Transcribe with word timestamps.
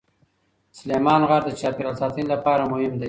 سلیمان 0.79 1.21
غر 1.29 1.41
د 1.45 1.49
چاپیریال 1.61 1.95
ساتنې 2.01 2.25
لپاره 2.33 2.63
مهم 2.71 2.91
دی. 2.93 2.99